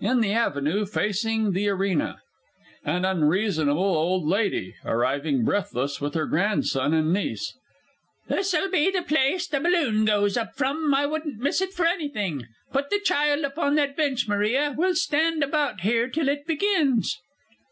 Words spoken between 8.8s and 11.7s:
the place the balloon goes up from, I wouldn't miss